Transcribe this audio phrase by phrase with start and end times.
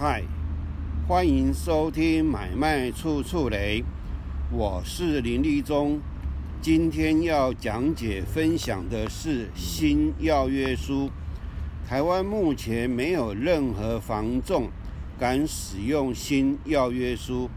[0.00, 0.22] 嗨，
[1.08, 3.82] 欢迎收听买卖处处雷，
[4.52, 5.98] 我是林立忠。
[6.62, 11.10] 今天要讲解分享的是新要约书。
[11.84, 14.68] 台湾目前没有任何房仲
[15.18, 17.50] 敢使用新要约书，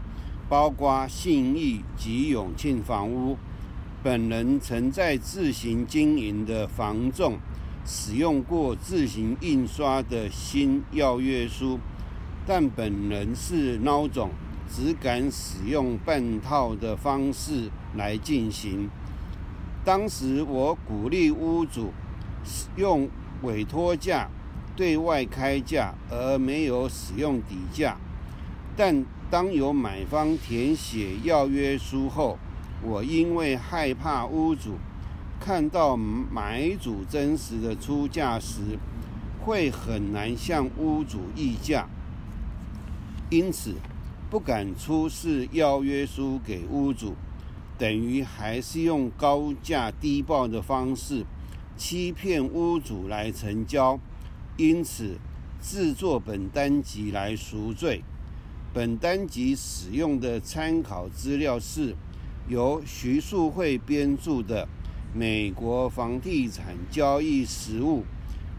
[0.48, 3.38] 包括信义及永庆房屋。
[4.02, 7.38] 本人曾在自行经营的房仲
[7.86, 11.78] 使用过自行印刷的新要约书。
[12.46, 14.30] 但本人是孬种，
[14.68, 18.90] 只敢使用半套的方式来进行。
[19.84, 21.92] 当时我鼓励屋主
[22.76, 23.08] 用
[23.42, 24.28] 委托价
[24.74, 27.96] 对外开价，而没有使用底价。
[28.76, 32.38] 但当有买方填写要约书后，
[32.82, 34.78] 我因为害怕屋主
[35.38, 38.78] 看到买主真实的出价时，
[39.40, 41.86] 会很难向屋主议价。
[43.32, 43.76] 因此，
[44.28, 47.14] 不敢出示要约书给屋主，
[47.78, 51.24] 等于还是用高价低报的方式
[51.74, 53.98] 欺骗屋主来成交。
[54.58, 55.16] 因此，
[55.62, 58.02] 制作本单集来赎罪。
[58.74, 61.96] 本单集使用的参考资料是
[62.48, 64.66] 由徐树慧编著的
[65.18, 68.04] 《美国房地产交易实务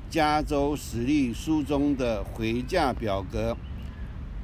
[0.09, 3.55] 加州实例书》中的回价表格。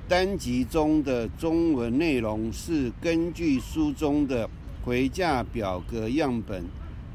[0.09, 4.49] 单集中的中文内容是根据书中的
[4.83, 6.65] 回价表格样本，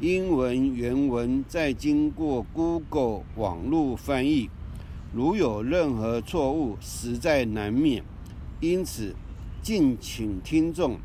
[0.00, 4.48] 英文原文再经过 Google 网络翻译，
[5.12, 8.05] 如有任何错误，实在难免。
[8.61, 9.17] 因此，
[9.61, 10.98] 敬请听众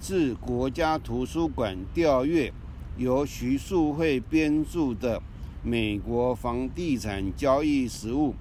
[0.00, 2.50] 至国家图书馆调阅
[2.96, 5.18] 由徐树慧编著的
[5.62, 8.34] 《美国房地产交易实务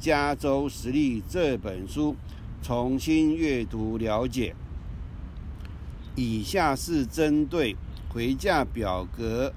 [0.00, 2.16] 加州实例》这本书。
[2.62, 4.54] 重新阅读了解。
[6.14, 7.76] 以下是针对
[8.08, 9.52] 回价表格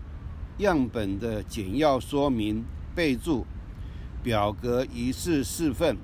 [0.59, 2.63] 样本的简要说明。
[2.94, 3.45] 备注：
[4.22, 5.97] 表格一式四份，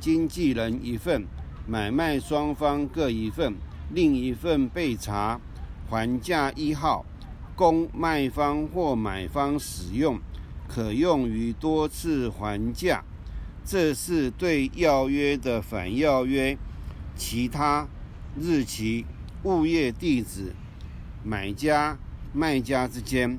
[0.00, 1.26] 经纪人一份，
[1.66, 3.54] 买卖双方各一份，
[3.92, 5.38] 另一份备查。
[5.88, 7.04] 还价一号，
[7.54, 10.18] 供卖方或买方使用，
[10.66, 13.04] 可用于多次还价。
[13.64, 16.56] 这是对要约的反要约，
[17.14, 17.86] 其他
[18.38, 19.06] 日期、
[19.44, 20.52] 物业地址、
[21.22, 21.98] 买家、
[22.32, 23.38] 卖家之间。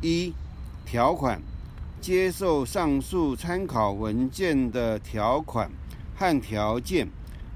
[0.00, 0.32] 一、
[0.84, 1.40] 条款
[2.00, 5.70] 接受上述参考文件的条款
[6.14, 7.08] 和条件，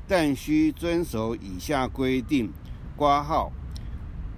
[0.08, 2.50] 但需遵守以下规定：
[2.96, 3.52] 挂号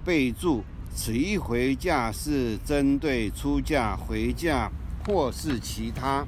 [0.03, 4.69] 备注，此一回价是针对出价回价
[5.05, 6.27] 或是其他。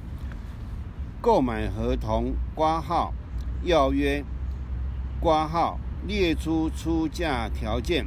[1.24, 3.14] 购买合同挂号
[3.64, 4.26] 要约
[5.22, 8.06] 挂号列出出价条件，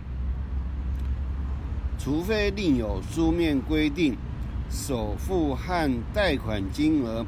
[1.98, 4.18] 除非另有书面规定，
[4.68, 7.24] 首付和贷款金额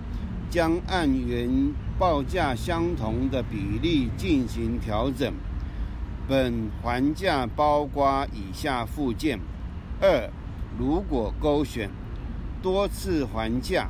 [0.50, 5.32] 将按原报价相同的比例进行调整。
[6.28, 9.40] 本还价包括以下附件：
[10.02, 10.30] 二、
[10.78, 11.88] 如果勾选
[12.60, 13.88] 多次还价。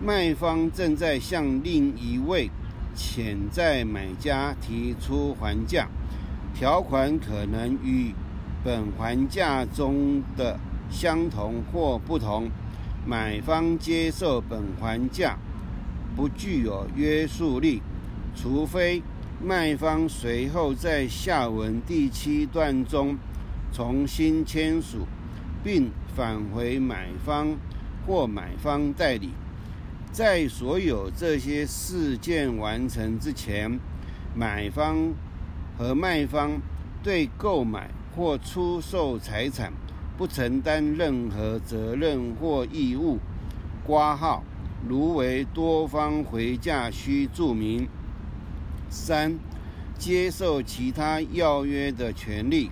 [0.00, 2.50] 卖方正在向另一位
[2.94, 5.88] 潜在买家提出还价，
[6.54, 8.14] 条款可能与
[8.62, 10.58] 本还价中的
[10.90, 12.50] 相同或不同。
[13.06, 15.36] 买方接受本还价
[16.16, 17.82] 不具有约束力，
[18.34, 19.02] 除非
[19.42, 23.16] 卖方随后在下文第七段中
[23.72, 25.06] 重新签署，
[25.62, 27.56] 并返回买方
[28.06, 29.30] 或买方代理。
[30.14, 33.80] 在所有这些事件完成之前，
[34.32, 35.12] 买方
[35.76, 36.52] 和卖方
[37.02, 39.72] 对购买或出售财产
[40.16, 43.18] 不承担任何责任或义务。
[43.84, 44.44] 挂号
[44.88, 47.88] 如为多方回价需注明。
[48.88, 49.36] 三、
[49.98, 52.70] 接受其他要约的权利，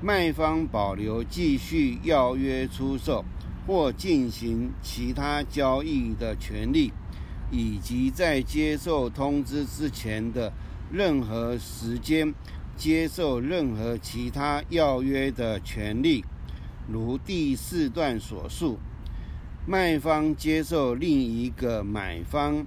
[0.00, 3.24] 卖方保留继续要约出售。
[3.66, 6.92] 或进行其他交易的权利，
[7.50, 10.52] 以及在接受通知之前的
[10.92, 12.32] 任何时间
[12.76, 16.24] 接受任何其他要约的权利，
[16.88, 18.78] 如第四段所述，
[19.66, 22.64] 卖方接受另一个买方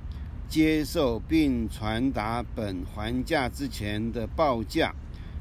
[0.50, 4.94] 接受并传达本还价之前的报价，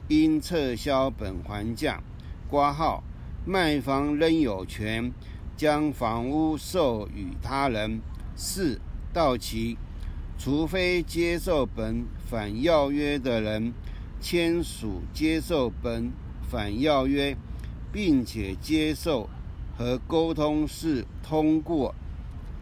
[0.06, 2.00] 应撤销本还价。
[2.49, 3.02] 挂号，
[3.44, 5.12] 卖方仍有权。
[5.58, 8.00] 将房屋授予他人，
[8.37, 8.81] 四
[9.12, 9.76] 到期，
[10.38, 13.75] 除非接受本反要约的人
[14.20, 16.12] 签署接受本
[16.49, 17.37] 反要约，
[17.93, 19.28] 并且接受
[19.76, 21.93] 和沟通是通过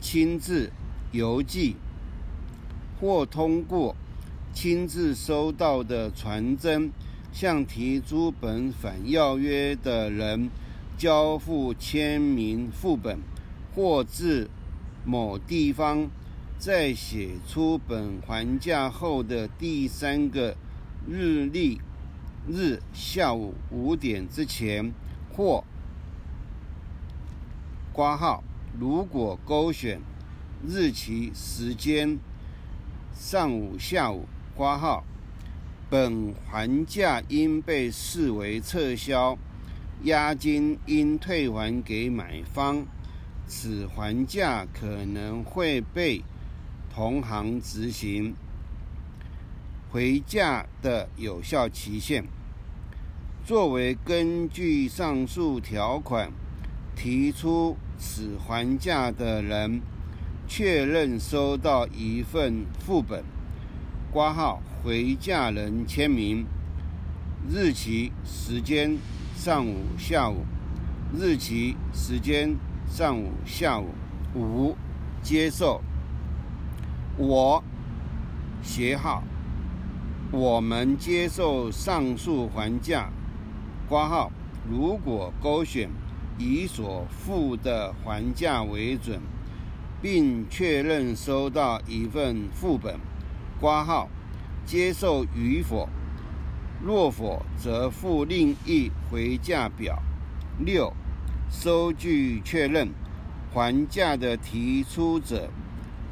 [0.01, 0.73] 亲自
[1.13, 1.77] 邮寄
[2.99, 3.95] 或通过
[4.55, 6.91] 亲自收到的传真，
[7.31, 10.49] 向提出本反要约的人
[10.97, 13.21] 交付签名副本，
[13.75, 14.49] 或至
[15.05, 16.09] 某地方。
[16.59, 20.57] 在写出本还价后的第三个
[21.07, 21.83] 日历
[22.49, 24.91] 日下午五点之前，
[25.35, 25.63] 或
[27.93, 28.43] 挂号。
[28.81, 30.01] 如果勾选
[30.67, 32.19] 日期时间
[33.13, 35.05] 上午下午挂号，
[35.91, 39.37] 本还价应被视为撤销，
[40.05, 42.87] 押金应退还给买方。
[43.47, 46.23] 此还价可能会被。
[46.97, 48.35] 同行执行
[49.91, 52.25] 回价的有效期限，
[53.45, 56.33] 作为根据上述条款
[56.95, 59.83] 提出此还价的人，
[60.49, 63.23] 确认收到一份副本，
[64.11, 66.47] 挂号回价人签名，
[67.51, 68.97] 日期时间
[69.37, 70.45] 上午下午，
[71.15, 72.57] 日期时间
[72.89, 73.91] 上午下午
[74.35, 74.75] 五
[75.23, 75.83] 接受。
[77.19, 77.63] 我
[78.63, 79.23] 写好，
[80.33, 83.11] 我们接受上述还价
[83.87, 84.33] 挂号。
[84.69, 85.91] 如果勾选
[86.39, 89.21] 以所付的还价为准，
[90.01, 92.99] 并确认收到一份副本
[93.61, 94.09] 挂号，
[94.65, 95.89] 接受与否。
[96.83, 100.03] 若否，则附另一回价表。
[100.59, 100.93] 六、
[101.51, 102.91] 收据确认
[103.53, 105.51] 还价的提出者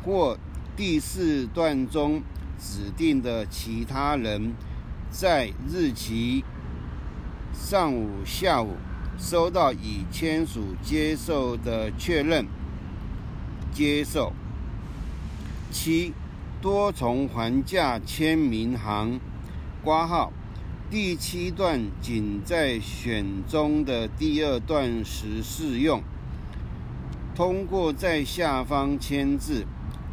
[0.05, 0.39] 或。
[0.77, 2.21] 第四段中
[2.59, 4.55] 指定的其他人，
[5.09, 6.45] 在日期
[7.53, 8.71] 上午、下午
[9.17, 12.49] 收到已签署接受的确认，
[13.73, 14.33] 接受。
[15.71, 16.13] 七
[16.61, 19.21] 多重还价签名行
[19.85, 20.33] 挂号。
[20.95, 26.01] 第七段仅在选中的第二段时适用。
[27.35, 29.67] 通过在下方签字。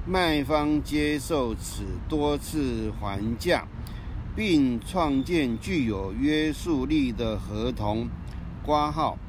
[0.07, 3.68] 卖方接受此多次还价，
[4.36, 8.10] 并创建具有约束力的合同。
[8.63, 9.19] 挂号。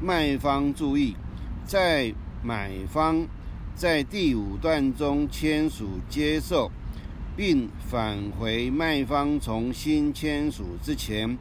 [0.00, 1.16] 卖方注意，
[1.64, 3.26] 在买方
[3.74, 6.70] 在第五段中签署接受，
[7.40, 11.38] 并返回卖方重新签署之前，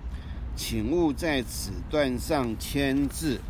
[0.56, 3.42] 请勿在此段上签字。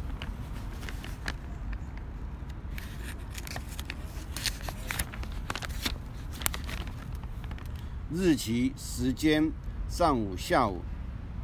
[8.11, 9.51] 日期时间
[9.87, 10.81] 上午下午，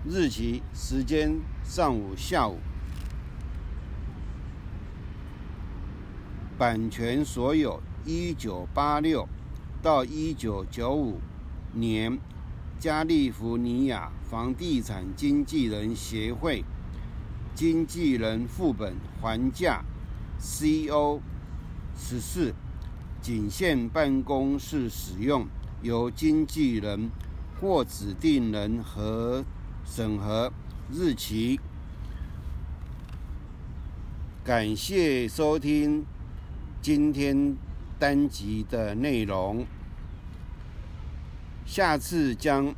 [0.09, 2.57] 日期时间上午下午。
[6.57, 9.29] 版权所有：一九八六
[9.85, 11.19] 到一九九五
[11.71, 12.17] 年，
[12.79, 16.63] 加利福尼亚房地产经纪人协会
[17.53, 19.83] 经纪人副本还价
[20.39, 21.21] ，C.O.
[21.95, 22.55] 十四，
[23.21, 25.45] 仅限办公室使用。
[25.83, 27.11] 由经纪人
[27.61, 29.45] 或指定人和
[29.85, 30.51] 审核
[30.91, 31.59] 日期。
[34.43, 36.03] 感谢收听
[36.81, 37.55] 今天
[37.99, 39.63] 单集的内容，
[41.65, 42.73] 下次将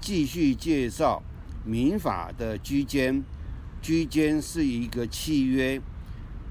[0.00, 1.22] 继续介绍
[1.64, 3.22] 民法的居间。
[3.80, 5.80] 居间是一个契约，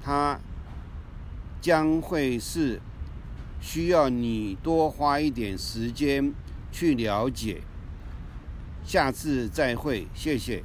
[0.02, 0.40] 它
[1.60, 2.80] 将会是。
[3.60, 6.32] 需要你多花一点时间
[6.70, 7.60] 去了解。
[8.84, 10.62] 下次再会，谢谢。